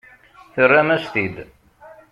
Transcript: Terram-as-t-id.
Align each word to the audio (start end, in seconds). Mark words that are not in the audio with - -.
Terram-as-t-id. 0.53 1.35